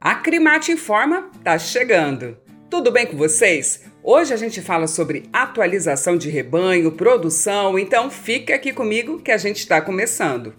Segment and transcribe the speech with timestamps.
[0.00, 2.38] A Crimate Informa está chegando.
[2.70, 3.84] Tudo bem com vocês?
[4.02, 9.36] Hoje a gente fala sobre atualização de rebanho, produção, então fica aqui comigo que a
[9.36, 10.54] gente está começando.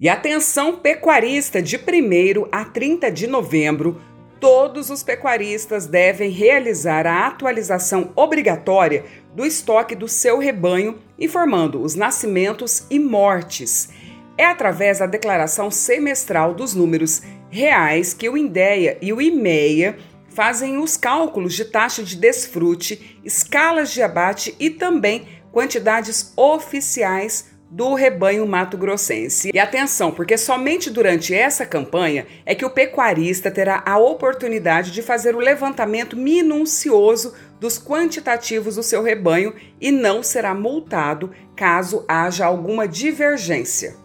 [0.00, 4.00] E atenção pecuarista, de 1 a 30 de novembro,
[4.40, 11.94] todos os pecuaristas devem realizar a atualização obrigatória do estoque do seu rebanho, informando os
[11.94, 13.88] nascimentos e mortes.
[14.36, 19.96] É através da declaração semestral dos números reais que o INDEA e o IMEA
[20.28, 27.94] fazem os cálculos de taxa de desfrute, escalas de abate e também quantidades oficiais do
[27.94, 29.50] rebanho mato-grossense.
[29.52, 35.02] E atenção, porque somente durante essa campanha é que o pecuarista terá a oportunidade de
[35.02, 42.46] fazer o levantamento minucioso dos quantitativos do seu rebanho e não será multado caso haja
[42.46, 43.96] alguma divergência.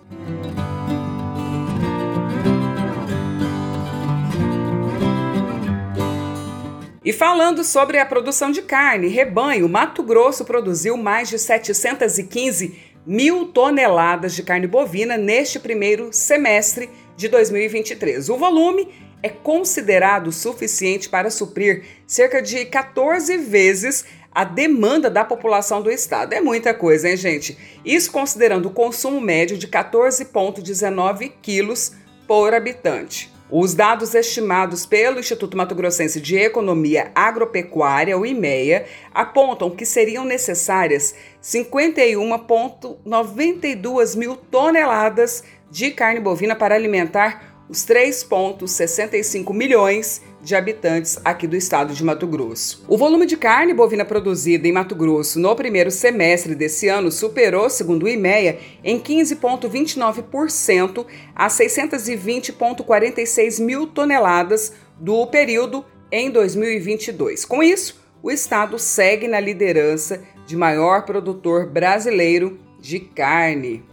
[7.05, 13.47] E falando sobre a produção de carne, rebanho, Mato Grosso produziu mais de 715 mil
[13.47, 18.29] toneladas de carne bovina neste primeiro semestre de 2023.
[18.29, 18.87] O volume
[19.21, 26.33] é considerado suficiente para suprir cerca de 14 vezes a demanda da população do estado.
[26.33, 27.57] É muita coisa, hein, gente?
[27.85, 31.93] Isso considerando o consumo médio de 14,19 quilos
[32.27, 33.31] por habitante.
[33.51, 40.23] Os dados estimados pelo Instituto Mato Grossense de Economia Agropecuária, o IMEA, apontam que seriam
[40.25, 51.47] necessárias 51,92 mil toneladas de carne bovina para alimentar os 3,65 milhões de habitantes aqui
[51.47, 52.83] do estado de Mato Grosso.
[52.87, 57.67] O volume de carne bovina produzida em Mato Grosso no primeiro semestre desse ano superou,
[57.69, 67.45] segundo o IMEA, em 15,29% a 620,46 mil toneladas do período em 2022.
[67.45, 73.83] Com isso, o estado segue na liderança de maior produtor brasileiro de carne.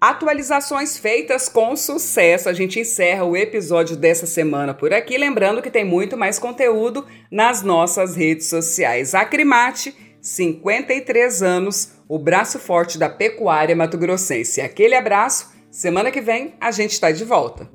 [0.00, 2.48] Atualizações feitas com sucesso.
[2.48, 5.18] A gente encerra o episódio dessa semana por aqui.
[5.18, 9.14] Lembrando que tem muito mais conteúdo nas nossas redes sociais.
[9.14, 14.62] Acrimate, 53 anos, o braço forte da pecuária mato-grossense.
[14.62, 15.52] Aquele abraço.
[15.70, 17.68] Semana que vem a gente está de volta.